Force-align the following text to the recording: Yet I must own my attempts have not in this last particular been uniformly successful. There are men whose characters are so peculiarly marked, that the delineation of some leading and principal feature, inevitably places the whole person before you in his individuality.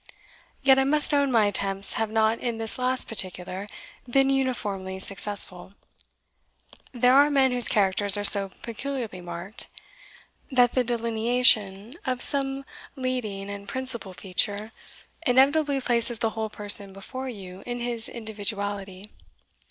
Yet 0.63 0.79
I 0.79 0.83
must 0.83 1.13
own 1.13 1.31
my 1.31 1.45
attempts 1.45 1.93
have 1.93 2.09
not 2.09 2.39
in 2.39 2.57
this 2.57 2.79
last 2.79 3.07
particular 3.07 3.67
been 4.09 4.31
uniformly 4.31 4.99
successful. 4.99 5.73
There 6.91 7.13
are 7.13 7.29
men 7.29 7.51
whose 7.51 7.67
characters 7.67 8.17
are 8.17 8.23
so 8.23 8.49
peculiarly 8.63 9.21
marked, 9.21 9.67
that 10.51 10.71
the 10.71 10.83
delineation 10.83 11.93
of 12.03 12.23
some 12.23 12.65
leading 12.95 13.47
and 13.47 13.67
principal 13.67 14.13
feature, 14.13 14.71
inevitably 15.27 15.79
places 15.81 16.17
the 16.17 16.31
whole 16.31 16.49
person 16.49 16.93
before 16.93 17.29
you 17.29 17.61
in 17.67 17.79
his 17.79 18.09
individuality. 18.09 19.11